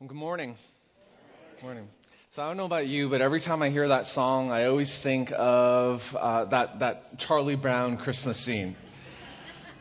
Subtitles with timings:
[0.00, 0.56] Well, good morning.
[1.56, 1.88] Good Morning.
[2.30, 4.98] So I don't know about you, but every time I hear that song, I always
[4.98, 8.76] think of uh, that that Charlie Brown Christmas scene.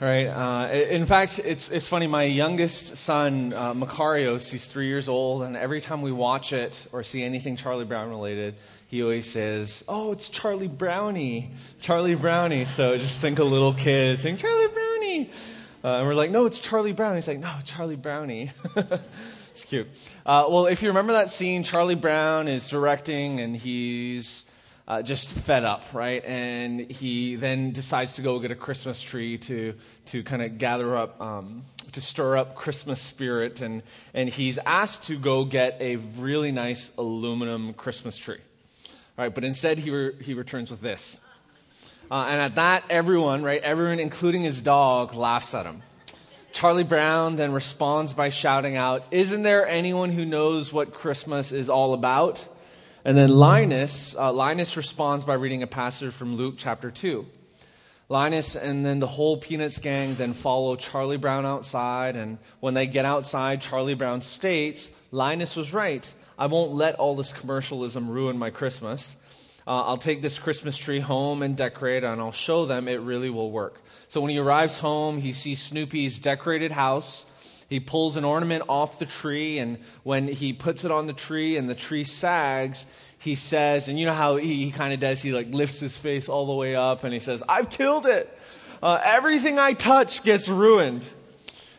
[0.02, 0.26] Right.
[0.26, 2.06] Uh, in fact, it's it's funny.
[2.08, 6.86] My youngest son, uh, Macarios, he's three years old, and every time we watch it
[6.92, 8.56] or see anything Charlie Brown related,
[8.88, 14.20] he always says, "Oh, it's Charlie Brownie, Charlie Brownie." So just think a little kid
[14.20, 15.30] saying Charlie Brownie,
[15.82, 18.52] uh, and we're like, "No, it's Charlie Brown." He's like, "No, Charlie Brownie."
[19.60, 19.90] It's cute.
[20.26, 24.46] Uh, well, if you remember that scene, Charlie Brown is directing and he's
[24.88, 26.24] uh, just fed up, right?
[26.24, 29.74] And he then decides to go get a Christmas tree to,
[30.06, 33.60] to kind of gather up, um, to stir up Christmas spirit.
[33.60, 38.40] And, and he's asked to go get a really nice aluminum Christmas tree,
[39.18, 39.36] right?
[39.36, 41.20] But instead, he, re- he returns with this.
[42.10, 45.82] Uh, and at that, everyone, right, everyone, including his dog, laughs at him.
[46.52, 51.70] Charlie Brown then responds by shouting out, Isn't there anyone who knows what Christmas is
[51.70, 52.48] all about?
[53.06, 57.26] And then Linus, uh, Linus responds by reading a passage from Luke chapter 2.
[58.10, 62.16] Linus and then the whole Peanuts gang then follow Charlie Brown outside.
[62.16, 66.12] And when they get outside, Charlie Brown states, Linus was right.
[66.38, 69.16] I won't let all this commercialism ruin my Christmas.
[69.68, 73.02] Uh, I'll take this Christmas tree home and decorate it, and I'll show them it
[73.02, 73.82] really will work.
[74.08, 77.26] So when he arrives home, he sees Snoopy's decorated house.
[77.70, 81.58] He pulls an ornament off the tree, and when he puts it on the tree
[81.58, 82.86] and the tree sags,
[83.20, 85.98] he says, and you know how he, he kind of does, he like lifts his
[85.98, 88.34] face all the way up and he says, I've killed it.
[88.82, 91.06] Uh, everything I touch gets ruined.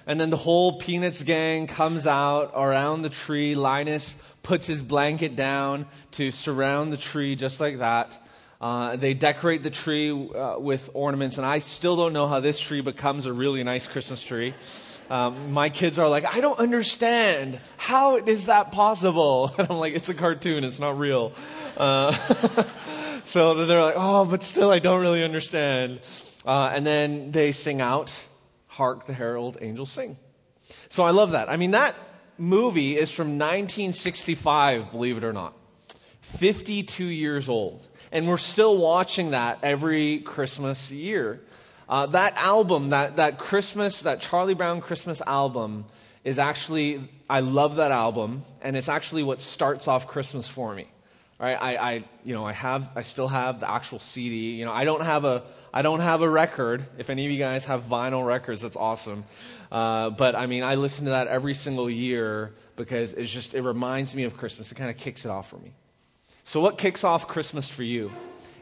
[0.07, 3.55] And then the whole Peanuts gang comes out around the tree.
[3.55, 8.19] Linus puts his blanket down to surround the tree just like that.
[8.61, 12.61] Uh, they decorate the tree uh, with ornaments, and I still don't know how this
[12.61, 14.55] tree becomes a really nice Christmas tree.
[15.09, 17.59] Um, my kids are like, I don't understand.
[17.79, 19.53] How is that possible?
[19.59, 21.33] And I'm like, it's a cartoon, it's not real.
[21.77, 22.13] Uh,
[23.25, 26.01] so they're like, oh, but still, I don't really understand.
[26.47, 28.27] Uh, and then they sing out,
[28.69, 30.17] Hark the Herald Angels Sing.
[30.91, 31.49] So I love that.
[31.49, 31.97] I mean, that
[32.41, 35.55] movie is from 1965, believe it or not.
[36.23, 37.87] 52 years old.
[38.11, 41.41] And we're still watching that every Christmas year.
[41.89, 45.85] Uh, that album, that, that Christmas, that Charlie Brown Christmas album,
[46.25, 50.87] is actually, I love that album, and it's actually what starts off Christmas for me.
[51.39, 51.57] Right?
[51.61, 54.53] I, I, you know, I have, I still have the actual CD.
[54.53, 56.85] You know, I don't have a, I don't have a record.
[56.99, 59.25] If any of you guys have vinyl records, that's awesome.
[59.71, 63.63] Uh, but I mean, I listen to that every single year because it's just, it
[63.63, 64.73] reminds me of Christmas.
[64.73, 65.73] It kind of kicks it off for me.
[66.45, 68.11] So, what kicks off Christmas for you?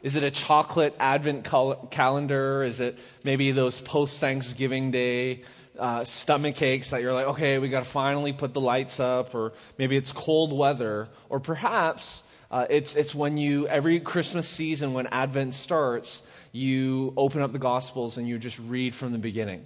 [0.02, 2.62] Is it a chocolate advent cal- calendar?
[2.62, 5.42] Is it maybe those post Thanksgiving Day
[5.78, 9.34] uh, stomach aches that you're like, okay, we got to finally put the lights up?
[9.34, 11.08] Or maybe it's cold weather.
[11.28, 17.42] Or perhaps uh, it's, it's when you, every Christmas season, when Advent starts, you open
[17.42, 19.64] up the Gospels and you just read from the beginning.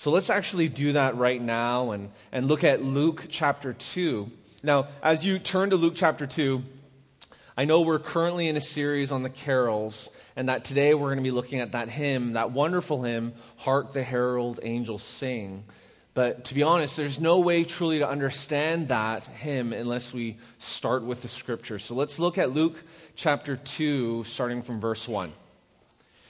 [0.00, 4.30] So let's actually do that right now and, and look at Luke chapter 2.
[4.62, 6.62] Now, as you turn to Luke chapter 2,
[7.54, 11.18] I know we're currently in a series on the carols, and that today we're going
[11.18, 15.64] to be looking at that hymn, that wonderful hymn, Hark the Herald Angels Sing.
[16.14, 21.04] But to be honest, there's no way truly to understand that hymn unless we start
[21.04, 21.78] with the scripture.
[21.78, 22.82] So let's look at Luke
[23.16, 25.30] chapter 2, starting from verse 1.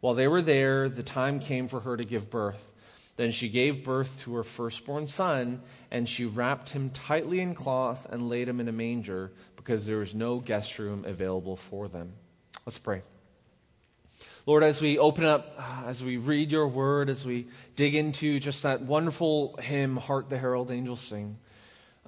[0.00, 2.70] While they were there, the time came for her to give birth.
[3.16, 8.06] Then she gave birth to her firstborn son, and she wrapped him tightly in cloth
[8.10, 12.12] and laid him in a manger because there was no guest room available for them.
[12.64, 13.02] Let's pray.
[14.46, 18.40] Lord, as we open up, uh, as we read your word, as we dig into
[18.40, 21.36] just that wonderful hymn, Hark the Herald Angels Sing,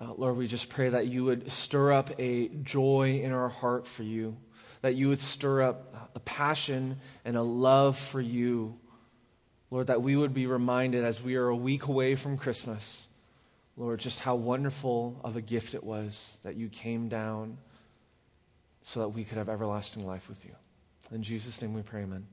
[0.00, 3.86] uh, Lord, we just pray that you would stir up a joy in our heart
[3.86, 4.36] for you,
[4.82, 8.78] that you would stir up a passion and a love for you.
[9.70, 13.06] Lord, that we would be reminded as we are a week away from Christmas
[13.76, 17.58] Lord, just how wonderful of a gift it was that you came down
[18.82, 20.52] so that we could have everlasting life with you.
[21.10, 22.26] In Jesus' name we pray, amen.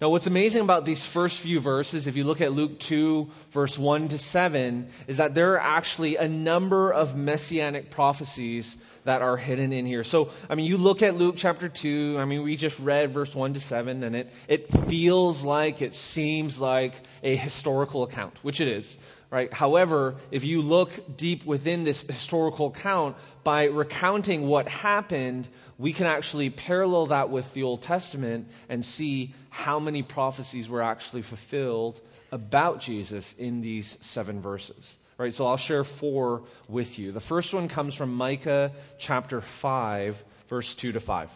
[0.00, 3.78] Now, what's amazing about these first few verses, if you look at Luke 2, verse
[3.78, 8.76] 1 to 7, is that there are actually a number of messianic prophecies
[9.08, 10.04] that are hidden in here.
[10.04, 13.34] So, I mean, you look at Luke chapter 2, I mean, we just read verse
[13.34, 18.60] 1 to 7, and it, it feels like, it seems like a historical account, which
[18.60, 18.98] it is
[19.30, 19.52] right?
[19.52, 23.14] However, if you look deep within this historical account,
[23.44, 29.34] by recounting what happened, we can actually parallel that with the Old Testament and see
[29.50, 32.00] how many prophecies were actually fulfilled
[32.32, 34.96] about Jesus in these seven verses.
[35.18, 37.10] Right, so I'll share four with you.
[37.10, 41.30] The first one comes from Micah chapter 5, verse 2 to 5.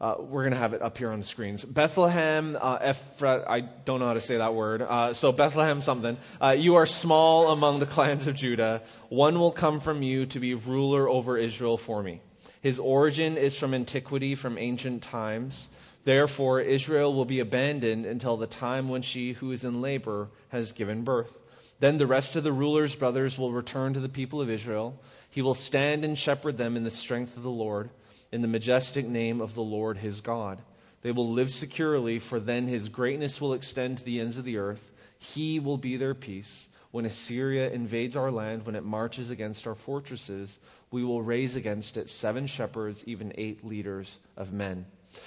[0.00, 1.64] Uh, we're going to have it up here on the screens.
[1.64, 4.80] Bethlehem, uh, Ephra, I don't know how to say that word.
[4.82, 6.16] Uh, so, Bethlehem something.
[6.40, 8.80] Uh, you are small among the clans of Judah.
[9.08, 12.20] One will come from you to be ruler over Israel for me.
[12.60, 15.68] His origin is from antiquity, from ancient times.
[16.04, 20.70] Therefore, Israel will be abandoned until the time when she who is in labor has
[20.70, 21.40] given birth.
[21.80, 25.00] Then the rest of the ruler's brothers will return to the people of Israel.
[25.30, 27.90] He will stand and shepherd them in the strength of the Lord
[28.32, 30.60] in the majestic name of the Lord his God.
[31.02, 34.58] They will live securely, for then his greatness will extend to the ends of the
[34.58, 34.92] earth.
[35.18, 36.68] He will be their peace.
[36.90, 40.58] When Assyria invades our land, when it marches against our fortresses,
[40.90, 44.86] we will raise against it seven shepherds, even eight leaders of men.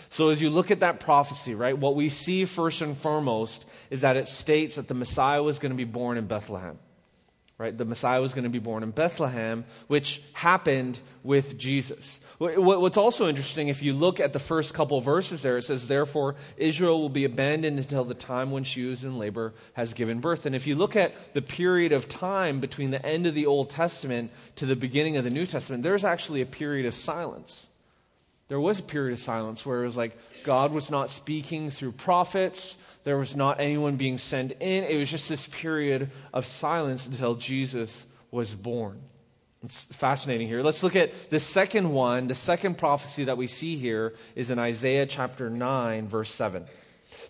[0.10, 4.02] So, as you look at that prophecy, right, what we see first and foremost is
[4.02, 6.78] that it states that the Messiah was going to be born in Bethlehem
[7.62, 7.78] right?
[7.78, 12.20] The Messiah was going to be born in Bethlehem, which happened with Jesus.
[12.40, 16.34] What's also interesting, if you look at the first couple verses there, it says, Therefore,
[16.58, 20.48] Israel will be abandoned until the time when she is in labor has given birth.
[20.48, 23.70] And if you look at the period of time between the end of the Old
[23.70, 27.68] Testament to the beginning of the New Testament, there's actually a period of silence.
[28.52, 31.94] There was a period of silence where it was like God was not speaking through
[31.94, 32.76] prophets.
[33.06, 34.84] There was not anyone being sent in.
[34.84, 39.04] It was just this period of silence until Jesus was born.
[39.64, 40.62] It's fascinating here.
[40.62, 42.28] Let's look at the second one.
[42.28, 46.66] The second prophecy that we see here is in Isaiah chapter 9, verse 7.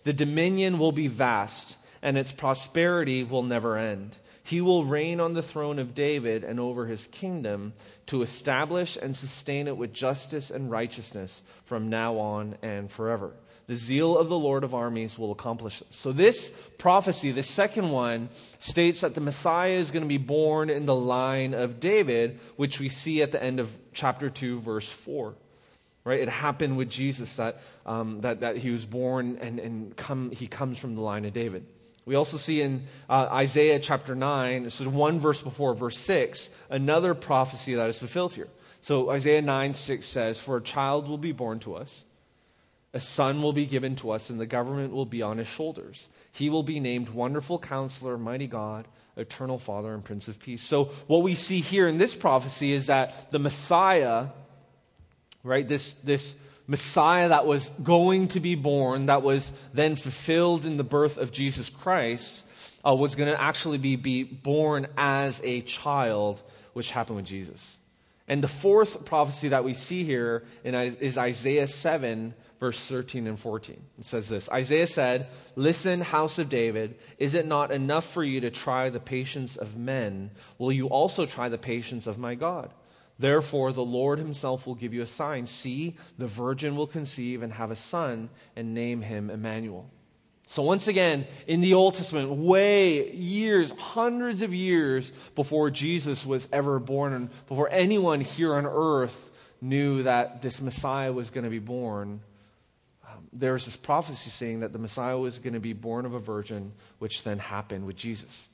[0.01, 4.17] The dominion will be vast, and its prosperity will never end.
[4.43, 7.73] He will reign on the throne of David and over his kingdom
[8.07, 13.33] to establish and sustain it with justice and righteousness from now on and forever.
[13.67, 15.95] The zeal of the Lord of armies will accomplish this.
[15.95, 18.27] So, this prophecy, the second one,
[18.59, 22.79] states that the Messiah is going to be born in the line of David, which
[22.79, 25.35] we see at the end of chapter 2, verse 4.
[26.03, 26.19] Right?
[26.19, 30.47] It happened with Jesus that, um, that, that he was born and, and come, he
[30.47, 31.65] comes from the line of David.
[32.05, 36.49] We also see in uh, Isaiah chapter 9, this is one verse before, verse 6,
[36.69, 38.47] another prophecy that is fulfilled here.
[38.81, 42.03] So Isaiah 9, 6 says, For a child will be born to us
[42.93, 46.09] a son will be given to us, and the government will be on his shoulders.
[46.31, 50.61] He will be named Wonderful Counselor, Mighty God, Eternal Father, and Prince of Peace.
[50.61, 54.27] So, what we see here in this prophecy is that the Messiah,
[55.43, 56.35] right, this, this
[56.71, 61.33] Messiah that was going to be born, that was then fulfilled in the birth of
[61.33, 62.43] Jesus Christ,
[62.87, 66.41] uh, was going to actually be, be born as a child,
[66.71, 67.77] which happened with Jesus.
[68.25, 73.37] And the fourth prophecy that we see here in, is Isaiah 7, verse 13 and
[73.37, 73.81] 14.
[73.99, 75.27] It says this Isaiah said,
[75.57, 79.75] Listen, house of David, is it not enough for you to try the patience of
[79.75, 80.31] men?
[80.57, 82.71] Will you also try the patience of my God?
[83.21, 85.45] Therefore, the Lord himself will give you a sign.
[85.45, 89.91] See, the virgin will conceive and have a son, and name him Emmanuel.
[90.47, 96.47] So, once again, in the Old Testament, way years, hundreds of years before Jesus was
[96.51, 99.29] ever born, and before anyone here on earth
[99.61, 102.21] knew that this Messiah was going to be born,
[103.07, 106.15] um, there was this prophecy saying that the Messiah was going to be born of
[106.15, 108.49] a virgin, which then happened with Jesus.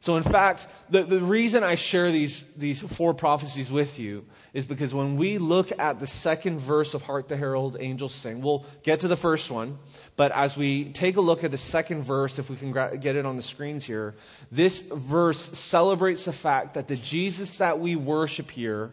[0.00, 4.66] So, in fact, the, the reason I share these, these four prophecies with you is
[4.66, 8.64] because when we look at the second verse of Hark the Herald Angels Sing, we'll
[8.82, 9.78] get to the first one,
[10.16, 13.16] but as we take a look at the second verse, if we can gra- get
[13.16, 14.14] it on the screens here,
[14.52, 18.92] this verse celebrates the fact that the Jesus that we worship here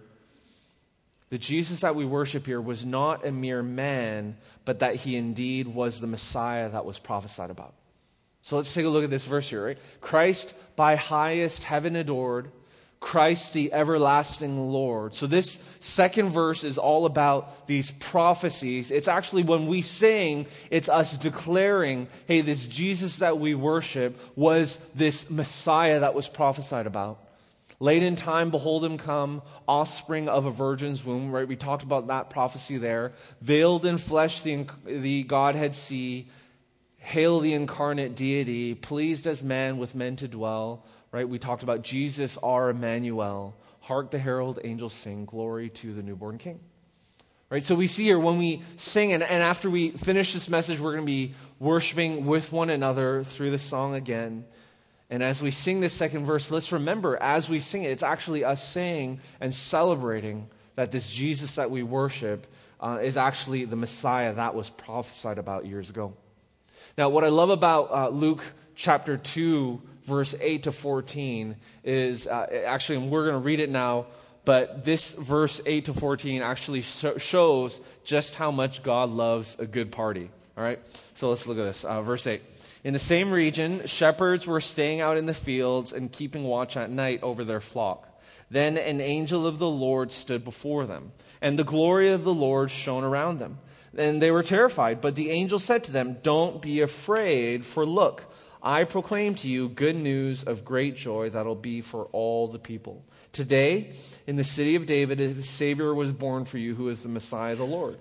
[1.33, 5.65] the Jesus that we worship here was not a mere man, but that he indeed
[5.65, 7.73] was the Messiah that was prophesied about.
[8.43, 9.77] So let's take a look at this verse here, right?
[10.01, 12.51] Christ by highest heaven adored,
[12.99, 15.15] Christ the everlasting Lord.
[15.15, 18.91] So this second verse is all about these prophecies.
[18.91, 24.77] It's actually when we sing, it's us declaring, hey, this Jesus that we worship was
[24.93, 27.19] this Messiah that was prophesied about.
[27.79, 31.47] Late in time, behold him come, offspring of a virgin's womb, right?
[31.47, 33.13] We talked about that prophecy there.
[33.41, 36.27] Veiled in flesh, the, the Godhead see,
[37.03, 40.85] Hail the incarnate deity, pleased as man with men to dwell.
[41.11, 41.27] Right?
[41.27, 43.55] We talked about Jesus, our Emmanuel.
[43.81, 46.61] Hark the herald angels sing, glory to the newborn king.
[47.49, 47.61] Right?
[47.61, 50.93] So we see here when we sing, and, and after we finish this message, we're
[50.93, 54.45] going to be worshiping with one another through the song again.
[55.09, 58.45] And as we sing this second verse, let's remember as we sing it, it's actually
[58.45, 62.47] us saying and celebrating that this Jesus that we worship
[62.79, 66.13] uh, is actually the Messiah that was prophesied about years ago.
[66.97, 68.43] Now, what I love about uh, Luke
[68.75, 73.69] chapter 2, verse 8 to 14 is uh, actually, and we're going to read it
[73.69, 74.07] now,
[74.45, 79.65] but this verse 8 to 14 actually sh- shows just how much God loves a
[79.65, 80.29] good party.
[80.57, 80.79] All right?
[81.13, 81.83] So let's look at this.
[81.83, 82.41] Uh, verse 8.
[82.83, 86.89] In the same region, shepherds were staying out in the fields and keeping watch at
[86.89, 88.09] night over their flock.
[88.51, 92.69] Then an angel of the Lord stood before them, and the glory of the Lord
[92.69, 93.57] shone around them.
[93.95, 95.01] And they were terrified.
[95.01, 98.25] But the angel said to them, Don't be afraid, for look,
[98.61, 103.03] I proclaim to you good news of great joy that'll be for all the people.
[103.31, 103.91] Today,
[104.25, 107.55] in the city of David, a Savior was born for you, who is the Messiah,
[107.55, 107.99] the Lord.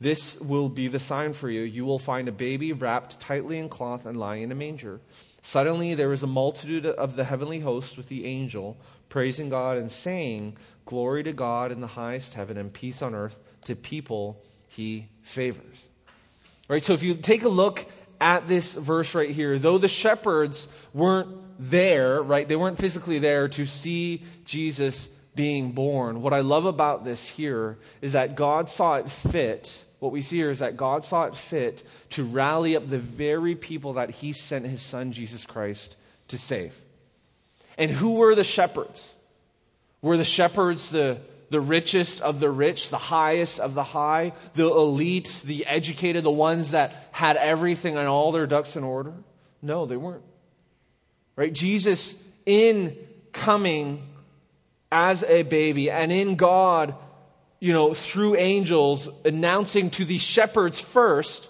[0.00, 1.62] This will be the sign for you.
[1.62, 5.00] You will find a baby wrapped tightly in cloth and lying in a manger.
[5.42, 8.76] Suddenly there was a multitude of the heavenly host with the angel,
[9.08, 13.38] praising God and saying, Glory to God in the highest heaven and peace on earth
[13.64, 15.88] to people he favors.
[16.68, 16.82] Right?
[16.82, 17.86] So if you take a look
[18.20, 22.46] at this verse right here, though the shepherds weren't there, right?
[22.46, 26.22] They weren't physically there to see Jesus being born.
[26.22, 30.38] What I love about this here is that God saw it fit what we see
[30.38, 34.32] here is that God saw it fit to rally up the very people that he
[34.32, 35.94] sent his son Jesus Christ
[36.26, 36.76] to save.
[37.78, 39.14] And who were the shepherds?
[40.00, 41.18] Were the shepherds the,
[41.52, 46.30] the richest of the rich, the highest of the high, the elite, the educated, the
[46.30, 49.12] ones that had everything and all their ducks in order?
[49.62, 50.24] No, they weren't.
[51.36, 51.52] Right?
[51.52, 52.96] Jesus, in
[53.32, 54.02] coming
[54.90, 56.96] as a baby and in God
[57.62, 61.48] you know, through angels announcing to the shepherds first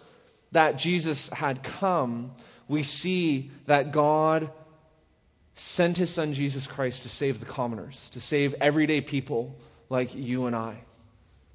[0.51, 2.33] that Jesus had come,
[2.69, 4.51] we see that God
[5.55, 9.59] sent his son Jesus Christ to save the commoners, to save everyday people
[9.93, 10.79] like you and I.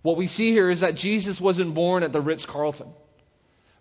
[0.04, 2.88] What we see here is that Jesus wasn't born at the Ritz Carlton,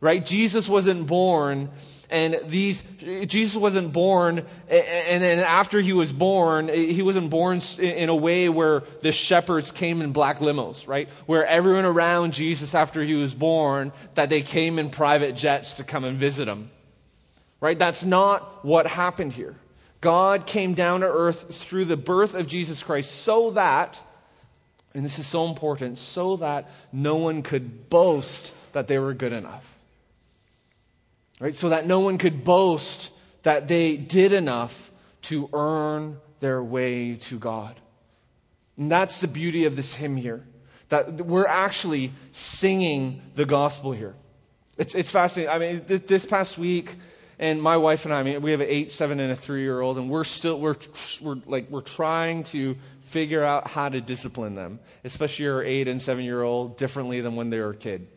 [0.00, 0.24] right?
[0.24, 1.70] Jesus wasn't born
[2.08, 8.08] and these, Jesus wasn't born, and then after he was born, he wasn't born in
[8.08, 11.08] a way where the shepherds came in black limos, right?
[11.26, 15.84] Where everyone around Jesus after he was born, that they came in private jets to
[15.84, 16.70] come and visit him.
[17.60, 17.78] Right?
[17.78, 19.56] That's not what happened here.
[20.00, 24.00] God came down to earth through the birth of Jesus Christ so that,
[24.96, 29.32] and this is so important, so that no one could boast that they were good
[29.32, 29.64] enough.
[31.38, 31.54] Right?
[31.54, 33.10] So that no one could boast
[33.42, 34.90] that they did enough
[35.22, 37.76] to earn their way to God.
[38.78, 40.44] And that's the beauty of this hymn here.
[40.88, 44.14] That we're actually singing the gospel here.
[44.78, 45.52] It's, it's fascinating.
[45.52, 46.96] I mean, this past week,
[47.38, 49.62] and my wife and I, I mean, we have an eight, seven, and a three
[49.62, 50.76] year old, and we're still, we're,
[51.20, 52.76] we're like, we're trying to
[53.06, 57.36] figure out how to discipline them, especially your eight and seven year old, differently than
[57.36, 58.08] when they were a kid,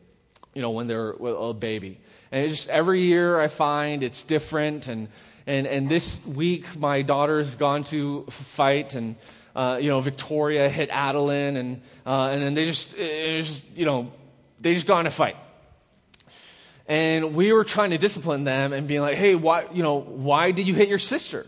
[0.56, 2.00] you know, when they're a baby.
[2.32, 4.88] And just every year I find it's different.
[4.88, 5.08] And,
[5.46, 9.16] and, and this week my daughter's gone to fight and,
[9.56, 14.12] uh, you know, Victoria hit Adeline and, uh, and then they just, just, you know,
[14.60, 15.38] they just got in a fight.
[16.88, 20.50] And we were trying to discipline them and being like, hey, why, you know, why
[20.50, 21.46] did you hit your sister?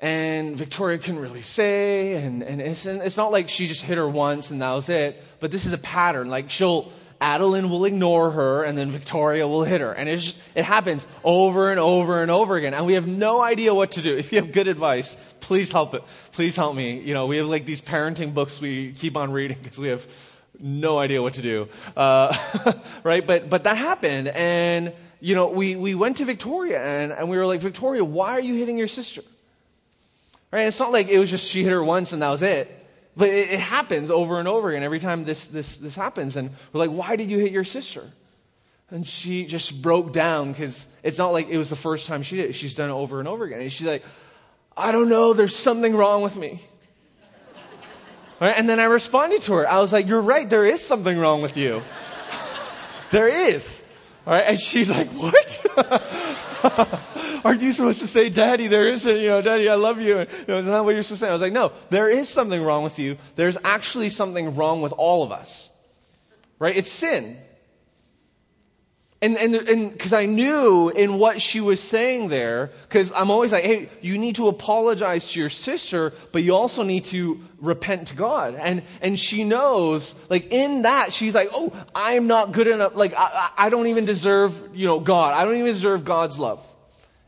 [0.00, 2.14] And Victoria couldn't really say.
[2.22, 5.22] And, and it's, it's not like she just hit her once and that was it.
[5.40, 6.28] But this is a pattern.
[6.28, 9.92] Like she'll, Adeline will ignore her, and then Victoria will hit her.
[9.92, 12.74] And just, it happens over and over and over again.
[12.74, 14.16] And we have no idea what to do.
[14.16, 16.02] If you have good advice, please help it.
[16.32, 17.00] Please help me.
[17.00, 20.06] You know, we have like these parenting books we keep on reading because we have
[20.58, 21.68] no idea what to do.
[21.96, 22.36] Uh,
[23.04, 23.26] right?
[23.26, 24.28] But, but that happened.
[24.28, 28.32] And, you know, we, we went to Victoria and, and we were like, Victoria, why
[28.32, 29.22] are you hitting your sister?
[30.56, 30.68] Right?
[30.68, 32.72] It's not like it was just she hit her once and that was it.
[33.14, 36.34] But it, it happens over and over again every time this, this, this happens.
[36.34, 38.10] And we're like, why did you hit your sister?
[38.90, 42.36] And she just broke down because it's not like it was the first time she
[42.36, 42.54] did it.
[42.54, 43.60] She's done it over and over again.
[43.60, 44.02] And she's like,
[44.74, 46.62] I don't know, there's something wrong with me.
[48.40, 48.54] Right?
[48.56, 49.68] And then I responded to her.
[49.68, 51.82] I was like, You're right, there is something wrong with you.
[53.10, 53.84] there is.
[54.26, 54.44] All right?
[54.46, 57.02] And she's like, What?
[57.46, 60.18] aren't you supposed to say, Daddy, there isn't, you know, Daddy, I love you?
[60.18, 61.30] And, you know, isn't that what you're supposed to say?
[61.30, 63.16] I was like, no, there is something wrong with you.
[63.36, 65.70] There's actually something wrong with all of us.
[66.58, 66.76] Right?
[66.76, 67.38] It's sin.
[69.22, 73.50] And, and, and, because I knew in what she was saying there, because I'm always
[73.50, 78.08] like, hey, you need to apologize to your sister, but you also need to repent
[78.08, 78.56] to God.
[78.56, 82.94] And, and she knows, like, in that, she's like, oh, I'm not good enough.
[82.94, 85.32] Like, I, I don't even deserve, you know, God.
[85.32, 86.64] I don't even deserve God's love,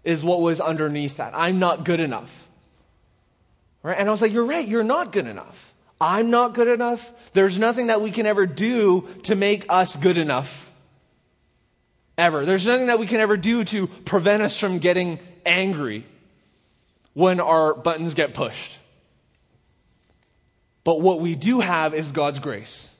[0.08, 1.34] is what was underneath that.
[1.36, 2.48] I'm not good enough.
[3.82, 3.98] Right?
[3.98, 5.74] And I was like, you're right, you're not good enough.
[6.00, 7.32] I'm not good enough.
[7.32, 10.72] There's nothing that we can ever do to make us good enough
[12.16, 12.46] ever.
[12.46, 16.06] There's nothing that we can ever do to prevent us from getting angry
[17.12, 18.78] when our buttons get pushed.
[20.84, 22.90] But what we do have is God's grace.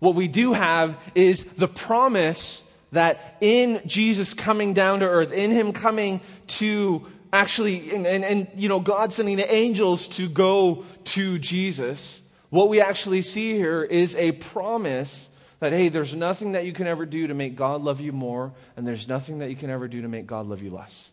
[0.00, 5.50] What we do have is the promise that in Jesus coming down to earth, in
[5.50, 10.84] Him coming to actually, and, and, and, you know, God sending the angels to go
[11.04, 12.20] to Jesus,
[12.50, 15.30] what we actually see here is a promise
[15.60, 18.52] that, hey, there's nothing that you can ever do to make God love you more,
[18.76, 21.10] and there's nothing that you can ever do to make God love you less.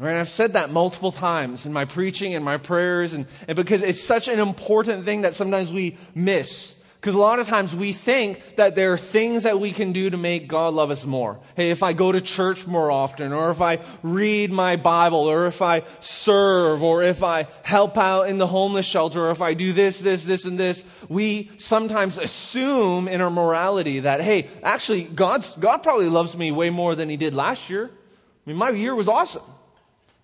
[0.00, 3.80] Right, I've said that multiple times in my preaching and my prayers, and, and because
[3.80, 6.76] it's such an important thing that sometimes we miss.
[7.04, 10.08] Because a lot of times we think that there are things that we can do
[10.08, 11.38] to make God love us more.
[11.54, 15.44] Hey, if I go to church more often, or if I read my Bible, or
[15.44, 19.52] if I serve, or if I help out in the homeless shelter, or if I
[19.52, 25.02] do this, this, this, and this, we sometimes assume in our morality that, hey, actually,
[25.02, 27.90] God's, God probably loves me way more than he did last year.
[27.92, 29.42] I mean, my year was awesome.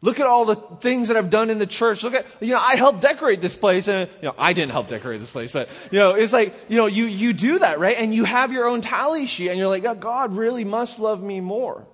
[0.02, 2.02] Look at all the things that I've done in the church.
[2.02, 4.88] Look at, you know, I helped decorate this place and, you know, I didn't help
[4.88, 7.97] decorate this place, but, you know, it's like, you know, you, you do that, right?
[7.99, 11.23] And you have your own tally sheet and you're like, oh, God really must love
[11.23, 11.87] me more.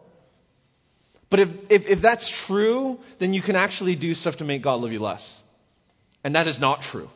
[1.30, 4.80] But if, if, if that's true, then you can actually do stuff to make God
[4.80, 5.42] love you less.
[6.22, 7.10] And that is not true.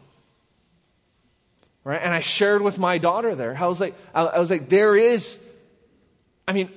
[1.85, 2.01] Right?
[2.03, 3.55] And I shared with my daughter there.
[3.55, 5.39] How I was like, I was like, there is,
[6.49, 6.69] I mean,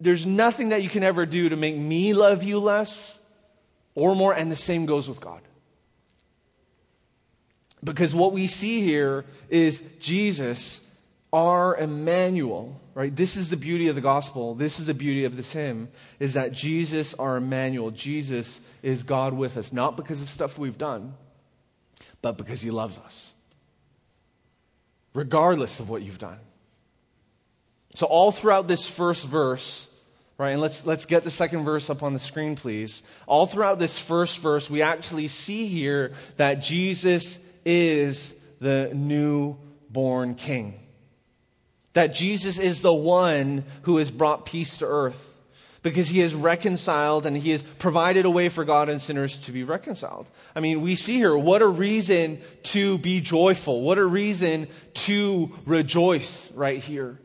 [0.00, 3.18] there's nothing that you can ever do to make me love you less
[3.94, 5.40] or more, and the same goes with God.
[7.82, 10.80] Because what we see here is Jesus,
[11.32, 13.14] our Emmanuel, right?
[13.14, 14.54] This is the beauty of the gospel.
[14.54, 15.88] This is the beauty of this hymn,
[16.18, 20.78] is that Jesus, our Emmanuel, Jesus is God with us, not because of stuff we've
[20.78, 21.14] done,
[22.22, 23.34] but because he loves us,
[25.12, 26.38] regardless of what you've done.
[27.94, 29.86] So, all throughout this first verse,
[30.36, 33.04] Right, and let's, let's get the second verse up on the screen, please.
[33.26, 40.80] All throughout this first verse, we actually see here that Jesus is the newborn king.
[41.92, 45.38] That Jesus is the one who has brought peace to earth
[45.84, 49.52] because he has reconciled and he has provided a way for God and sinners to
[49.52, 50.28] be reconciled.
[50.56, 55.52] I mean, we see here what a reason to be joyful, what a reason to
[55.64, 57.20] rejoice right here.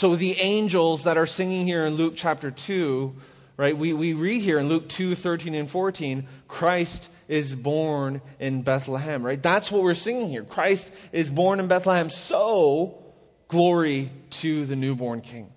[0.00, 3.14] So the angels that are singing here in Luke chapter 2,
[3.58, 8.62] right, we, we read here in Luke 2 13 and 14, Christ is born in
[8.62, 9.42] Bethlehem, right?
[9.42, 10.42] That's what we're singing here.
[10.42, 12.08] Christ is born in Bethlehem.
[12.08, 13.12] So,
[13.48, 15.52] glory to the newborn king.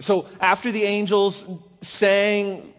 [0.00, 1.44] So, after the angels
[1.82, 2.72] sang,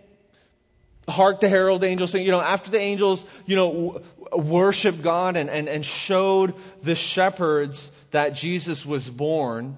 [1.08, 4.02] hark the herald angels sing, you know, after the angels, you know,
[4.36, 9.78] worship God and, and, and showed the shepherds that Jesus was born,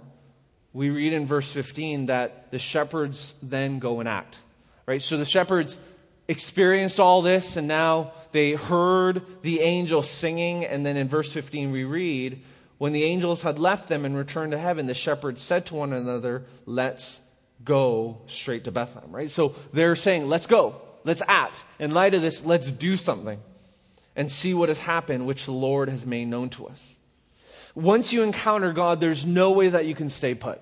[0.74, 4.40] we read in verse 15 that the shepherds then go and act.
[4.86, 5.02] Right?
[5.02, 5.78] So the shepherds
[6.28, 10.66] experienced all this and now they heard the angel singing.
[10.66, 12.42] And then in verse 15 we read,
[12.78, 15.94] when the angels had left them and returned to heaven, the shepherds said to one
[15.94, 17.22] another, Let's
[17.64, 19.12] go straight to Bethlehem.
[19.12, 19.32] Right?
[19.32, 20.82] So they're saying, Let's go.
[21.04, 21.64] Let's act.
[21.80, 23.40] In light of this, let's do something
[24.16, 26.97] and see what has happened, which the Lord has made known to us.
[27.78, 30.60] Once you encounter God, there's no way that you can stay put.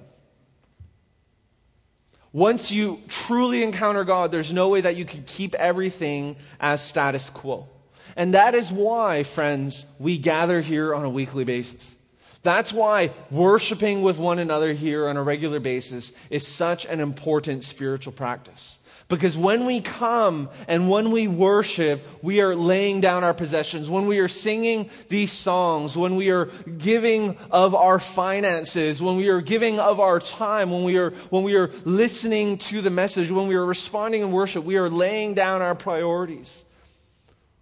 [2.34, 7.30] Once you truly encounter God, there's no way that you can keep everything as status
[7.30, 7.70] quo.
[8.18, 11.96] And that is why, friends, we gather here on a weekly basis.
[12.44, 17.64] That's why worshiping with one another here on a regular basis is such an important
[17.64, 18.78] spiritual practice.
[19.08, 23.88] Because when we come and when we worship, we are laying down our possessions.
[23.88, 29.30] When we are singing these songs, when we are giving of our finances, when we
[29.30, 33.30] are giving of our time, when we are, when we are listening to the message,
[33.30, 36.64] when we are responding in worship, we are laying down our priorities.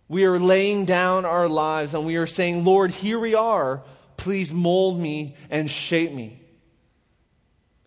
[0.08, 3.84] We are laying down our lives and we are saying, Lord, here we are.
[4.15, 6.42] Please mold me and shape me.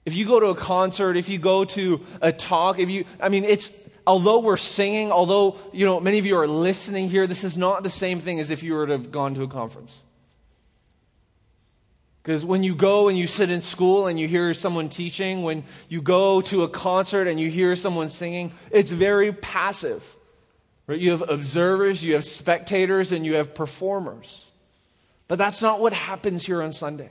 [0.07, 3.29] If you go to a concert, if you go to a talk, if you, I
[3.29, 3.73] mean, it's,
[4.07, 7.83] although we're singing, although, you know, many of you are listening here, this is not
[7.83, 10.01] the same thing as if you were to have gone to a conference.
[12.23, 15.65] Because when you go and you sit in school and you hear someone teaching, when
[15.89, 20.17] you go to a concert and you hear someone singing, it's very passive.
[20.87, 21.01] Right?
[21.01, 24.47] You have observers, you have spectators, and you have performers.
[25.27, 27.11] But that's not what happens here on Sunday.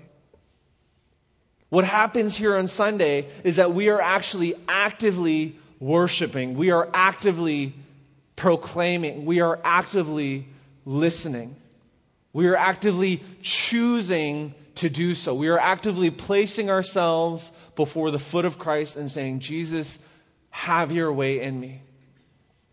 [1.70, 7.74] What happens here on Sunday is that we are actually actively worshiping, we are actively
[8.36, 10.48] proclaiming, we are actively
[10.86, 11.56] listening,
[12.34, 15.34] we are actively choosing to do so.
[15.34, 20.00] We are actively placing ourselves before the foot of Christ and saying, Jesus,
[20.50, 21.82] have your way in me.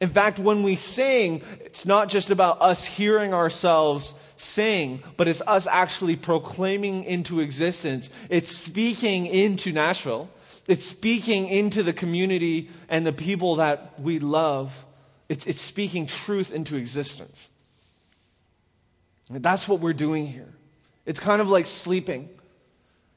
[0.02, 5.40] In fact, when we sing, it's not just about us hearing ourselves sing, but it's
[5.42, 8.10] us actually proclaiming into existence.
[8.28, 10.28] It's speaking into Nashville.
[10.66, 14.84] It's speaking into the community and the people that we love.
[15.28, 17.48] It's, it's speaking truth into existence.
[19.30, 20.52] That's what we're doing here.
[21.06, 22.28] It's kind of like sleeping.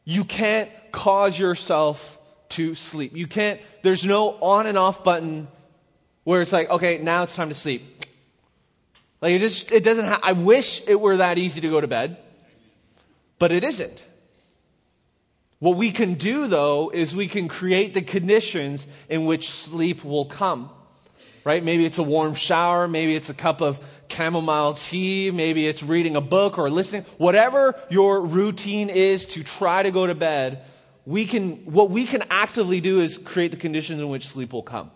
[0.04, 2.20] You can't cause yourself
[2.50, 3.16] to sleep.
[3.16, 5.48] You can't, there's no on and off button
[6.26, 8.06] where it's like, okay, now it's time to sleep.
[9.22, 11.88] Like it just, it doesn't ha- I wish it were that easy to go to
[11.88, 12.18] bed,
[13.40, 14.04] but it isn't.
[15.60, 20.26] What we can do though is we can create the conditions in which sleep will
[20.26, 20.70] come
[21.46, 21.64] right?
[21.64, 22.88] Maybe it's a warm shower.
[22.90, 25.32] Maybe it's a cup of chamomile tea.
[25.32, 27.04] Maybe it's reading a book or listening.
[27.18, 30.66] Whatever your routine is to try to go to bed,
[31.06, 34.64] we can, what we can actively do is create the conditions in which sleep will
[34.64, 34.90] come.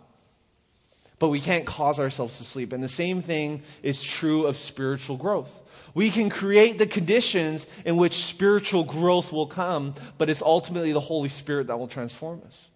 [1.19, 2.71] But we can't cause ourselves to sleep.
[2.71, 5.61] And the same thing is true of spiritual growth.
[5.93, 10.99] We can create the conditions in which spiritual growth will come, but it's ultimately the
[10.99, 12.69] Holy Spirit that will transform us.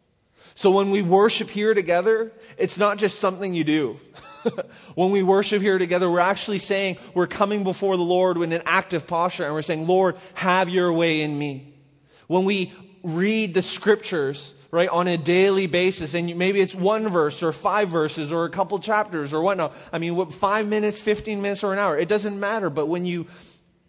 [0.55, 3.99] So when we worship here together, it's not just something you do.
[4.95, 8.61] when we worship here together, we're actually saying we're coming before the Lord in an
[8.65, 11.73] active posture and we're saying, Lord, have your way in me.
[12.27, 12.71] When we
[13.03, 17.87] read the scriptures, right, on a daily basis, and maybe it's one verse or five
[17.87, 19.73] verses or a couple chapters or whatnot.
[19.93, 22.69] I mean, what, five minutes, 15 minutes, or an hour, it doesn't matter.
[22.69, 23.27] But when you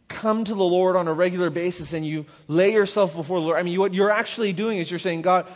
[0.09, 3.59] come to the Lord on a regular basis and you lay yourself before the Lord,
[3.59, 5.49] I mean, what you're actually doing is you're saying, God,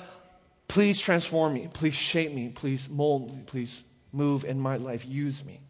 [0.68, 1.68] Please transform me.
[1.72, 2.50] Please shape me.
[2.50, 3.42] Please mold me.
[3.46, 5.06] Please move in my life.
[5.06, 5.60] Use me.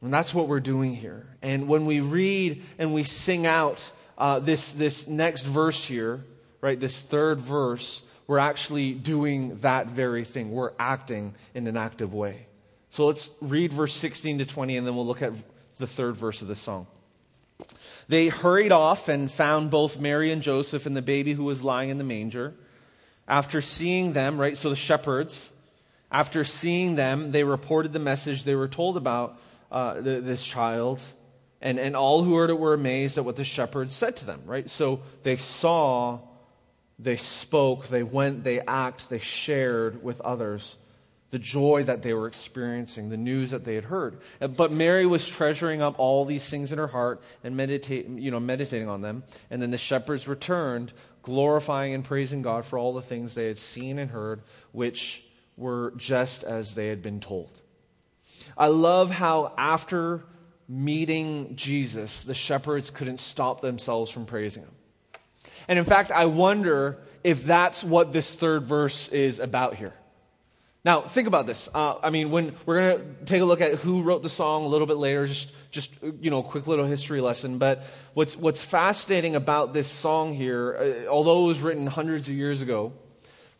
[0.00, 1.26] And that's what we're doing here.
[1.42, 6.24] And when we read and we sing out uh, this, this next verse here,
[6.60, 10.50] right, this third verse, we're actually doing that very thing.
[10.50, 12.46] We're acting in an active way.
[12.90, 15.32] So let's read verse 16 to 20, and then we'll look at
[15.78, 16.86] the third verse of the song.
[18.08, 21.90] They hurried off and found both Mary and Joseph and the baby who was lying
[21.90, 22.54] in the manger.
[23.26, 25.50] After seeing them, right, so the shepherds,
[26.10, 29.38] after seeing them, they reported the message they were told about
[29.70, 31.02] uh, the, this child.
[31.60, 34.42] And, and all who heard it were amazed at what the shepherds said to them,
[34.46, 34.70] right?
[34.70, 36.20] So they saw,
[36.98, 40.76] they spoke, they went, they acted, they shared with others
[41.30, 44.18] the joy that they were experiencing, the news that they had heard.
[44.40, 48.40] But Mary was treasuring up all these things in her heart and meditate, you know,
[48.40, 49.24] meditating on them.
[49.50, 53.58] And then the shepherds returned, glorifying and praising God for all the things they had
[53.58, 54.40] seen and heard,
[54.72, 55.22] which
[55.56, 57.52] were just as they had been told.
[58.56, 60.24] I love how after
[60.66, 64.72] meeting Jesus, the shepherds couldn't stop themselves from praising him.
[65.68, 69.92] And in fact, I wonder if that's what this third verse is about here.
[70.84, 71.68] Now, think about this.
[71.74, 74.64] Uh, I mean, when we're going to take a look at who wrote the song
[74.64, 77.58] a little bit later, just, just you know, quick little history lesson.
[77.58, 82.36] But what's, what's fascinating about this song here, uh, although it was written hundreds of
[82.36, 82.92] years ago,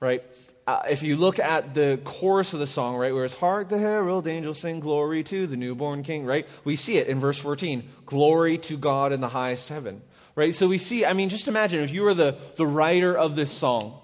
[0.01, 0.25] right?
[0.69, 3.79] Uh, if you look at the chorus of the song, right, where it's "Hark the
[3.79, 6.47] herald angels sing glory to the newborn King," right?
[6.63, 10.03] We see it in verse 14, "Glory to God in the highest heaven."
[10.39, 10.55] Right?
[10.55, 11.05] So we see.
[11.05, 13.99] I mean, just imagine if you were the the writer of this song,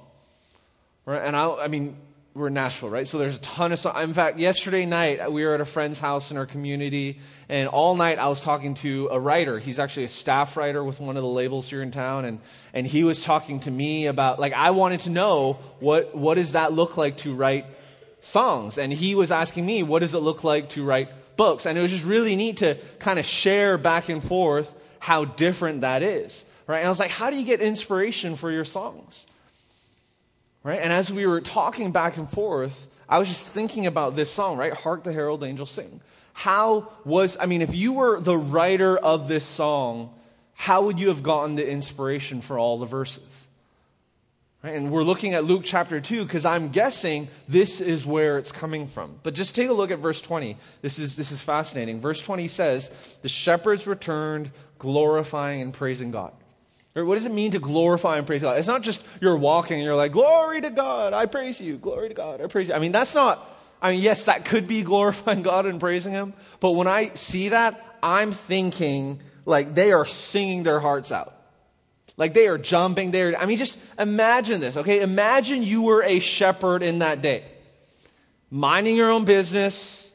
[1.07, 1.23] right?
[1.23, 1.97] And I, I mean,
[2.35, 3.07] we're in Nashville, right?
[3.07, 4.03] So there's a ton of songs.
[4.03, 7.95] In fact, yesterday night we were at a friend's house in our community, and all
[7.95, 9.61] night I was talking to a writer.
[9.61, 12.41] He's actually a staff writer with one of the labels here in town, and
[12.73, 16.51] and he was talking to me about like I wanted to know what what does
[16.51, 17.65] that look like to write
[18.23, 21.79] songs, and he was asking me what does it look like to write books, and
[21.79, 26.03] it was just really neat to kind of share back and forth how different that
[26.03, 26.79] is, right?
[26.79, 29.27] And I was like, how do you get inspiration for your songs?
[30.63, 30.81] Right?
[30.81, 34.57] And as we were talking back and forth, I was just thinking about this song,
[34.57, 34.73] right?
[34.73, 36.01] Hark the Herald Angels Sing.
[36.33, 40.15] How was, I mean, if you were the writer of this song,
[40.55, 43.45] how would you have gotten the inspiration for all the verses?
[44.65, 44.77] Right?
[44.77, 48.87] And we're looking at Luke chapter 2 because I'm guessing this is where it's coming
[48.87, 49.21] from.
[49.23, 50.57] But just take a look at verse 20.
[50.81, 52.01] This is, this is fascinating.
[52.01, 52.91] Verse 20 says,
[53.21, 54.51] The shepherds returned,
[54.85, 56.33] glorifying and praising God.
[56.93, 58.59] What does it mean to glorify and praise God?
[58.59, 62.11] It's not just you're walking and you're like, glory to God, I praise you, glory
[62.11, 62.75] to God, I praise you.
[62.75, 66.35] I mean, that's not, I mean, yes, that could be glorifying God and praising Him,
[66.61, 71.33] but when I see that, I'm thinking like they are singing their hearts out.
[72.17, 73.37] Like they are jumping there.
[73.37, 75.01] I mean, just imagine this, okay?
[75.01, 77.45] Imagine you were a shepherd in that day,
[78.51, 80.09] minding your own business,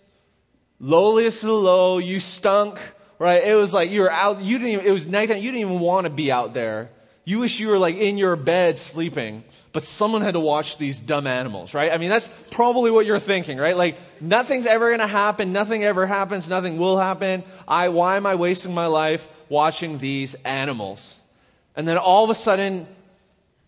[0.80, 2.80] lowliest of the low, you stunk,
[3.20, 3.44] right?
[3.44, 5.80] It was like you were out, you didn't even, it was nighttime, you didn't even
[5.80, 6.90] want to be out there.
[7.26, 11.00] You wish you were like in your bed sleeping, but someone had to watch these
[11.00, 11.92] dumb animals, right?
[11.92, 13.78] I mean, that's probably what you're thinking, right?
[13.78, 17.44] Like, nothing's ever going to happen, nothing ever happens, nothing will happen.
[17.68, 21.20] I, why am I wasting my life watching these animals?
[21.76, 22.88] And then all of a sudden,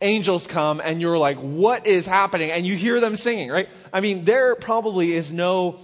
[0.01, 2.51] angels come and you're like, what is happening?
[2.51, 3.69] And you hear them singing, right?
[3.93, 5.79] I mean, there probably is no,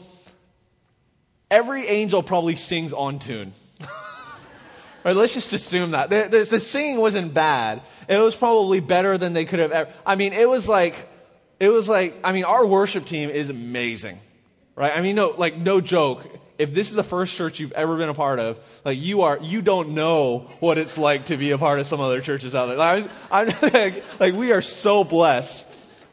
[1.49, 3.53] every angel probably sings on tune.
[5.03, 6.09] right, let's just assume that.
[6.09, 7.81] The, the, the, singing wasn't bad.
[8.07, 9.91] It was probably better than they could have ever.
[10.05, 10.95] I mean, it was like,
[11.59, 14.19] it was like, I mean, our worship team is amazing.
[14.75, 14.95] Right?
[14.95, 16.27] I mean, no, like, no joke.
[16.59, 19.39] If this is the first church you've ever been a part of, like, you are,
[19.41, 22.67] you don't know what it's like to be a part of some other churches out
[22.67, 22.77] there.
[22.77, 25.65] Like, I'm, like, like, we are so blessed.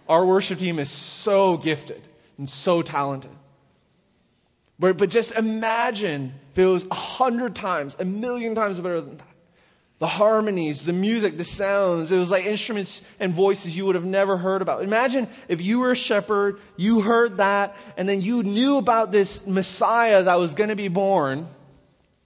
[0.08, 2.02] Our worship team is so gifted
[2.38, 3.30] and so talented.
[4.78, 9.18] But, but just imagine if it was a hundred times, a million times better than
[9.18, 9.28] that.
[9.98, 14.04] The harmonies, the music, the sounds, it was like instruments and voices you would have
[14.04, 14.82] never heard about.
[14.82, 19.46] Imagine if you were a shepherd, you heard that, and then you knew about this
[19.46, 21.46] Messiah that was going to be born.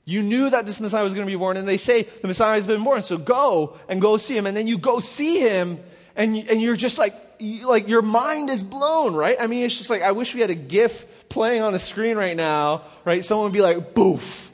[0.07, 2.55] You knew that this Messiah was going to be born, and they say the Messiah
[2.55, 4.47] has been born, so go and go see him.
[4.47, 5.79] And then you go see him,
[6.17, 9.37] and, and you're just like, like your mind is blown, right?
[9.41, 12.17] I mean, it's just like, I wish we had a GIF playing on the screen
[12.17, 13.25] right now, right?
[13.25, 14.51] Someone would be like, boof,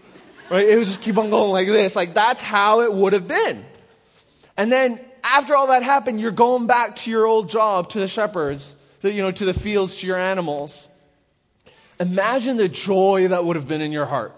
[0.51, 0.69] right?
[0.69, 1.97] It would just keep on going like this.
[1.97, 3.65] Like, that's how it would have been.
[4.57, 8.09] And then after all that happened, you're going back to your old job, to the
[8.09, 10.89] shepherds, to, you know, to the fields, to your animals.
[11.99, 14.35] Imagine the joy that would have been in your heart.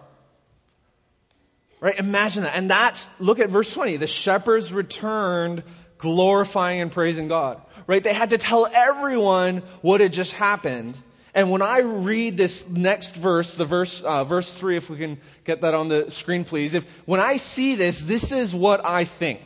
[1.81, 1.99] Right?
[1.99, 2.57] Imagine that.
[2.57, 3.97] And that's, look at verse 20.
[3.97, 5.63] The shepherds returned
[5.99, 7.61] glorifying and praising God.
[7.87, 8.03] Right?
[8.03, 10.97] They had to tell everyone what had just happened.
[11.35, 15.19] And when I read this next verse, the verse, uh, verse three, if we can
[15.45, 16.73] get that on the screen, please.
[16.73, 19.41] If, when I see this, this is what I think.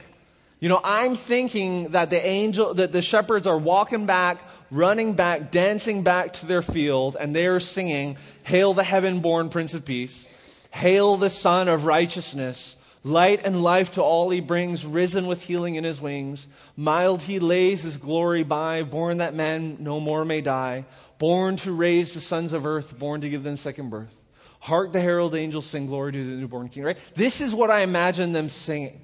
[0.61, 5.51] You know, I'm thinking that the angel, that the shepherds are walking back, running back,
[5.51, 9.85] dancing back to their field, and they are singing, Hail the heaven born Prince of
[9.85, 10.29] Peace.
[10.71, 12.77] Hail the Son of Righteousness.
[13.03, 16.49] Light and life to all he brings, risen with healing in his wings.
[16.77, 20.85] Mild he lays his glory by, born that man no more may die.
[21.19, 24.17] Born to raise the sons of earth, born to give them second birth.
[24.61, 26.99] Hark the herald angels sing glory to the newborn king, right?
[27.15, 29.01] This is what I imagine them singing.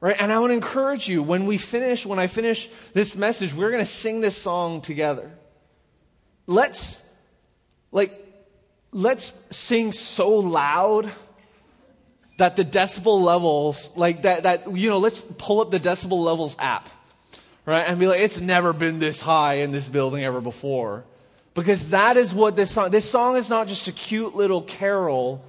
[0.00, 0.16] Right?
[0.18, 3.70] And I want to encourage you when we finish, when I finish this message, we're
[3.70, 5.30] going to sing this song together.
[6.46, 7.06] Let's,
[7.92, 8.18] like,
[8.90, 11.12] let's sing so loud
[12.40, 16.56] that the decibel levels, like that, that, you know, let's pull up the decibel levels
[16.58, 16.88] app,
[17.66, 17.82] right?
[17.86, 21.04] And be like, it's never been this high in this building ever before.
[21.52, 25.44] Because that is what this song, this song is not just a cute little carol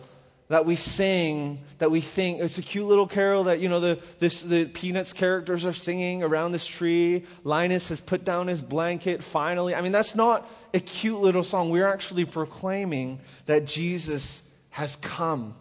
[0.50, 3.98] that we sing, that we think, it's a cute little carol that, you know, the,
[4.20, 7.24] this, the Peanuts characters are singing around this tree.
[7.46, 9.74] Linus has put down his blanket finally.
[9.74, 11.70] I mean, that's not a cute little song.
[11.70, 15.56] We're actually proclaiming that Jesus has come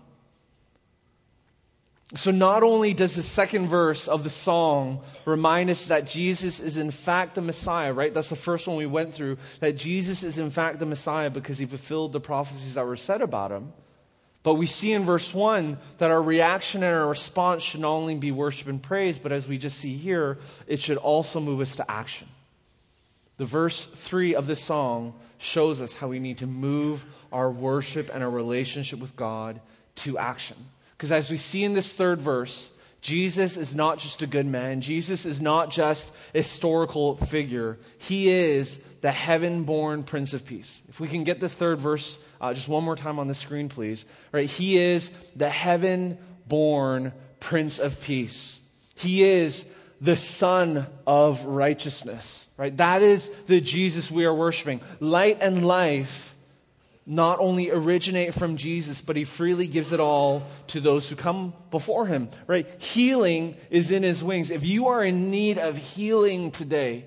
[2.16, 6.76] so, not only does the second verse of the song remind us that Jesus is
[6.76, 8.12] in fact the Messiah, right?
[8.12, 11.58] That's the first one we went through, that Jesus is in fact the Messiah because
[11.58, 13.72] he fulfilled the prophecies that were said about him.
[14.42, 18.16] But we see in verse 1 that our reaction and our response should not only
[18.16, 21.76] be worship and praise, but as we just see here, it should also move us
[21.76, 22.26] to action.
[23.36, 28.10] The verse 3 of this song shows us how we need to move our worship
[28.12, 29.60] and our relationship with God
[29.96, 30.56] to action.
[31.00, 34.82] Because as we see in this third verse, Jesus is not just a good man.
[34.82, 37.78] Jesus is not just a historical figure.
[37.96, 40.82] He is the heaven born Prince of Peace.
[40.90, 43.70] If we can get the third verse uh, just one more time on the screen,
[43.70, 44.04] please.
[44.30, 44.46] Right?
[44.46, 48.60] He is the heaven born Prince of Peace.
[48.94, 49.64] He is
[50.02, 52.46] the Son of righteousness.
[52.58, 52.76] Right?
[52.76, 54.82] That is the Jesus we are worshiping.
[55.00, 56.29] Light and life
[57.06, 61.52] not only originate from Jesus, but he freely gives it all to those who come
[61.70, 62.68] before him, right?
[62.80, 64.50] Healing is in his wings.
[64.50, 67.04] If you are in need of healing today,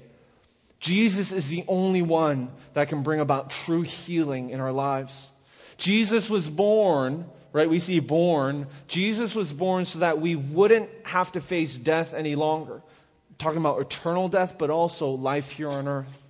[0.79, 5.29] Jesus is the only one that can bring about true healing in our lives.
[5.77, 7.69] Jesus was born, right?
[7.69, 8.67] We see born.
[8.87, 12.81] Jesus was born so that we wouldn't have to face death any longer.
[13.37, 16.21] Talking about eternal death, but also life here on earth.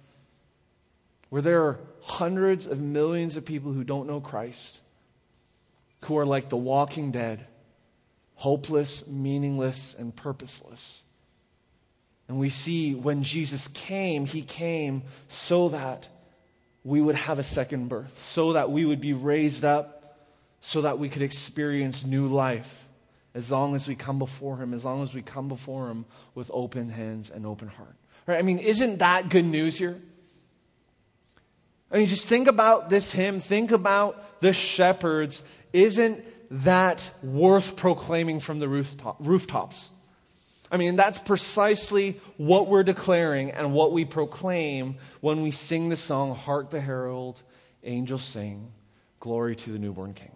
[1.29, 4.81] Where there hundreds of millions of people who don't know Christ,
[6.01, 7.45] who are like the walking dead,
[8.35, 11.03] hopeless, meaningless, and purposeless.
[12.27, 16.09] And we see when Jesus came, he came so that
[16.83, 20.19] we would have a second birth, so that we would be raised up,
[20.59, 22.85] so that we could experience new life
[23.33, 26.51] as long as we come before him, as long as we come before him with
[26.53, 27.95] open hands and open heart.
[28.27, 28.39] Right?
[28.39, 30.01] I mean, isn't that good news here?
[31.93, 35.43] I mean, just think about this hymn, think about the shepherds.
[35.71, 36.25] Isn't
[36.63, 39.91] that worth proclaiming from the rooftop, rooftops?
[40.71, 45.95] I mean, that's precisely what we're declaring and what we proclaim when we sing the
[45.95, 47.43] song, Hark the Herald,
[47.83, 48.71] Angels Sing,
[49.19, 50.31] Glory to the Newborn King.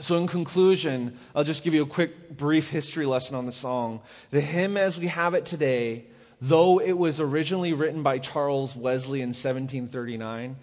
[0.00, 4.00] So, in conclusion, I'll just give you a quick, brief history lesson on the song.
[4.30, 6.06] The hymn as we have it today,
[6.40, 10.56] though it was originally written by Charles Wesley in 1739,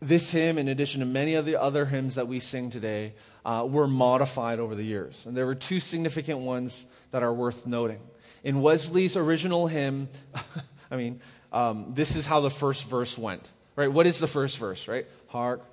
[0.00, 3.66] this hymn, in addition to many of the other hymns that we sing today, uh,
[3.68, 5.24] were modified over the years.
[5.26, 8.00] And there were two significant ones that are worth noting.
[8.42, 10.08] In Wesley's original hymn,
[10.90, 11.20] I mean,
[11.52, 13.90] um, this is how the first verse went, right?
[13.90, 15.06] What is the first verse, right?
[15.28, 15.64] Hark,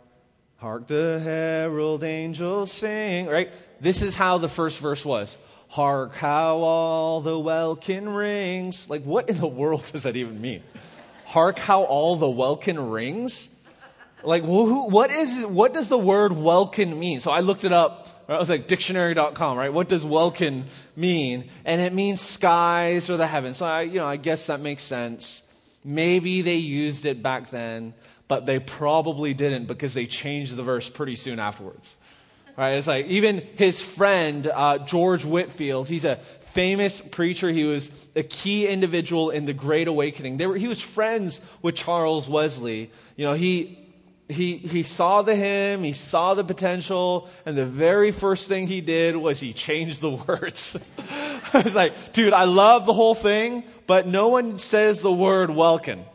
[0.57, 3.51] hark the herald angels sing, right?
[3.81, 5.37] This is how the first verse was.
[5.71, 8.89] Hark how all the welkin rings.
[8.89, 10.63] Like, what in the world does that even mean?
[11.23, 13.47] Hark how all the welkin rings?
[14.21, 17.21] Like, who, what is, what does the word welkin mean?
[17.21, 18.09] So I looked it up.
[18.27, 19.71] I was like, dictionary.com, right?
[19.71, 20.65] What does welkin
[20.97, 21.49] mean?
[21.63, 23.55] And it means skies or the heavens.
[23.55, 25.41] So I, you know, I guess that makes sense.
[25.85, 27.93] Maybe they used it back then,
[28.27, 31.95] but they probably didn't because they changed the verse pretty soon afterwards.
[32.61, 32.73] Right?
[32.73, 37.49] It's like even his friend, uh, George Whitefield, he's a famous preacher.
[37.49, 40.37] He was a key individual in the Great Awakening.
[40.37, 42.91] Were, he was friends with Charles Wesley.
[43.15, 43.79] You know, he
[44.29, 48.79] he, he saw the hymn, he saw the potential, and the very first thing he
[48.79, 50.77] did was he changed the words.
[51.53, 55.49] I was like, dude, I love the whole thing, but no one says the word
[55.49, 56.05] welkin.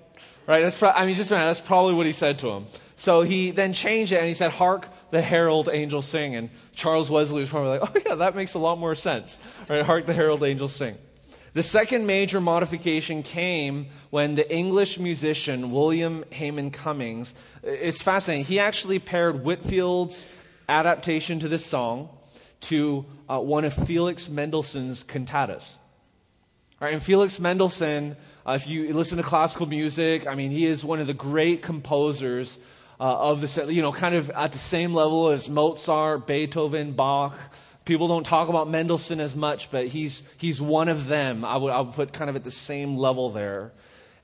[0.46, 0.62] Right?
[0.62, 2.66] That's pro- I mean, just that's probably what he said to him.
[2.96, 6.34] So he then changed it and he said, Hark the herald angels sing.
[6.34, 9.38] And Charles Wesley was probably like, oh yeah, that makes a lot more sense.
[9.68, 9.82] Right?
[9.82, 10.96] Hark the herald angels sing.
[11.52, 18.58] The second major modification came when the English musician William Hayman Cummings, it's fascinating, he
[18.58, 20.26] actually paired Whitefield's
[20.68, 22.10] adaptation to this song
[22.60, 25.76] to uh, one of Felix Mendelssohn's cantatas.
[26.78, 30.84] Right, and Felix Mendelssohn, uh, if you listen to classical music, I mean, he is
[30.84, 32.58] one of the great composers
[32.98, 37.36] uh, of the, you know, kind of at the same level as Mozart, Beethoven, Bach.
[37.84, 41.44] People don't talk about Mendelssohn as much, but he's, he's one of them.
[41.44, 43.72] I would, I would put kind of at the same level there.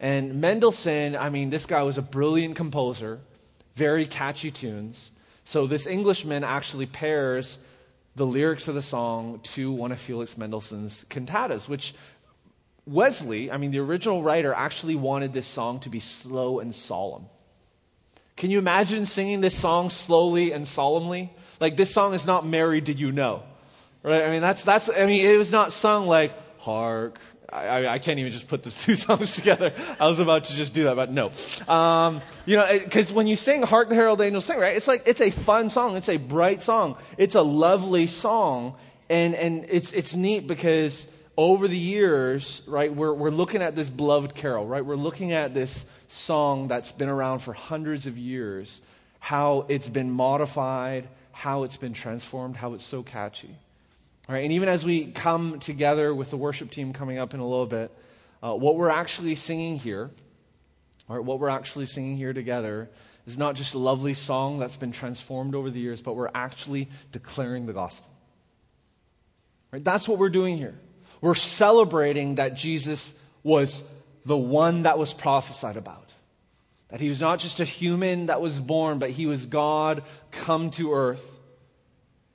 [0.00, 3.20] And Mendelssohn, I mean, this guy was a brilliant composer,
[3.74, 5.12] very catchy tunes.
[5.44, 7.58] So this Englishman actually pairs
[8.16, 11.94] the lyrics of the song to one of Felix Mendelssohn's cantatas, which
[12.84, 17.26] Wesley, I mean, the original writer, actually wanted this song to be slow and solemn.
[18.36, 21.32] Can you imagine singing this song slowly and solemnly?
[21.60, 23.42] Like, this song is not Mary, Did You Know?
[24.02, 24.24] Right?
[24.24, 27.20] I mean, that's, that's, I mean, it was not sung like, hark.
[27.52, 29.72] I, I can't even just put these two songs together.
[30.00, 31.30] I was about to just do that, but no.
[31.68, 35.02] Um, you know, because when you sing Hark the Herald Angels Sing, right, it's like,
[35.06, 35.96] it's a fun song.
[35.96, 36.96] It's a bright song.
[37.18, 38.76] It's a lovely song.
[39.10, 43.90] And, and it's, it's neat because over the years, right, we're, we're looking at this
[43.90, 44.84] beloved carol, right?
[44.84, 48.80] We're looking at this song that's been around for hundreds of years,
[49.18, 53.56] how it's been modified, how it's been transformed, how it's so catchy.
[54.28, 57.40] All right, and even as we come together with the worship team coming up in
[57.40, 57.90] a little bit,
[58.42, 60.10] uh, what we're actually singing here,
[61.08, 62.88] all right, what we're actually singing here together
[63.26, 66.88] is not just a lovely song that's been transformed over the years, but we're actually
[67.10, 68.08] declaring the gospel.
[69.72, 69.82] Right?
[69.82, 70.74] That's what we're doing here.
[71.20, 73.82] We're celebrating that Jesus was
[74.24, 76.11] the one that was prophesied about.
[76.92, 80.70] That he was not just a human that was born, but he was God come
[80.70, 81.40] to earth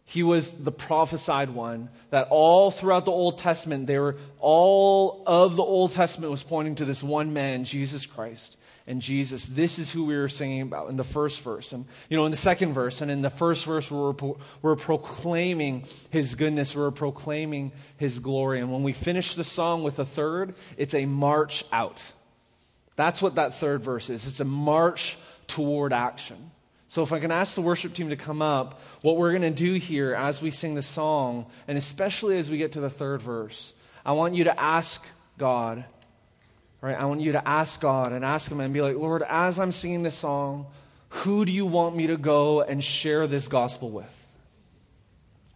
[0.10, 5.58] he was the prophesied one that all throughout the Old Testament, they were all of
[5.58, 8.56] the Old Testament was pointing to this one man, Jesus Christ.
[8.88, 11.74] And Jesus, this is who we were singing about in the first verse.
[11.74, 14.14] And, you know, in the second verse, and in the first verse, we're,
[14.62, 18.62] we're proclaiming his goodness, we're proclaiming his glory.
[18.62, 22.14] And when we finish the song with a third, it's a march out.
[22.98, 24.28] That's what that third verse is.
[24.28, 25.18] It's a march
[25.48, 26.52] toward action.
[26.90, 29.50] So, if I can ask the worship team to come up, what we're going to
[29.52, 33.22] do here as we sing the song, and especially as we get to the third
[33.22, 33.74] verse,
[34.06, 35.06] I want you to ask
[35.38, 35.86] God,
[36.82, 36.98] right?
[36.98, 39.72] I want you to ask God and ask Him and be like, Lord, as I'm
[39.72, 40.66] singing this song,
[41.10, 44.17] who do you want me to go and share this gospel with?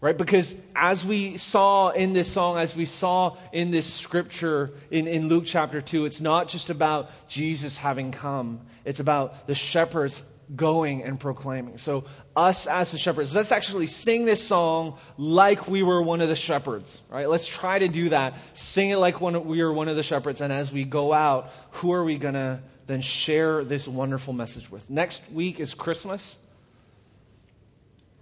[0.01, 0.17] Right?
[0.17, 5.27] Because as we saw in this song, as we saw in this scripture in, in
[5.27, 10.23] Luke chapter 2, it's not just about Jesus having come, it's about the shepherds
[10.55, 11.77] going and proclaiming.
[11.77, 16.29] So, us as the shepherds, let's actually sing this song like we were one of
[16.29, 17.29] the shepherds, right?
[17.29, 18.35] Let's try to do that.
[18.57, 20.41] Sing it like one, we were one of the shepherds.
[20.41, 24.69] And as we go out, who are we going to then share this wonderful message
[24.69, 24.89] with?
[24.89, 26.37] Next week is Christmas,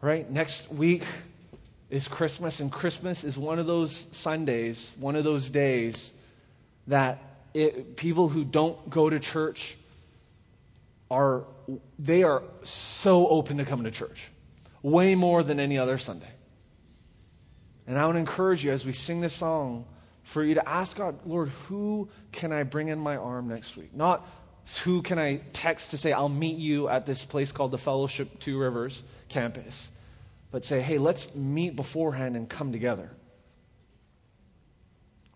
[0.01, 0.29] right?
[0.29, 1.03] Next week
[1.89, 6.13] is Christmas, and Christmas is one of those Sundays, one of those days
[6.87, 7.19] that
[7.53, 9.75] it, people who don't go to church
[11.09, 11.43] are
[11.97, 14.29] they are so open to coming to church,
[14.81, 16.31] way more than any other Sunday.
[17.87, 19.85] And I would encourage you as we sing this song
[20.23, 23.95] for you to ask God, Lord, who can I bring in my arm next week?
[23.95, 24.27] Not
[24.83, 28.39] who can I text to say, I'll meet you at this place called the Fellowship
[28.39, 29.89] Two Rivers campus,
[30.51, 33.11] but say, hey, let's meet beforehand and come together.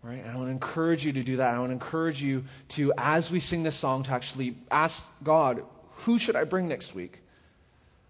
[0.02, 0.22] Right?
[0.22, 1.54] And I want to encourage you to do that.
[1.54, 5.64] I want to encourage you to, as we sing this song, to actually ask God,
[5.98, 7.22] who should I bring next week?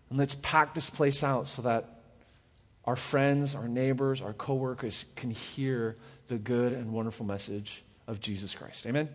[0.10, 2.02] And let's pack this place out so that
[2.86, 5.98] our friends, our neighbors, our coworkers can hear
[6.28, 8.86] the good and wonderful message of Jesus Christ.
[8.86, 9.10] Amen?